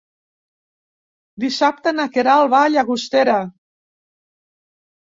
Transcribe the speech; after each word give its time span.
Dissabte 1.43 1.95
na 1.99 2.07
Queralt 2.17 2.51
va 2.57 2.65
a 2.65 2.75
Llagostera. 2.75 3.39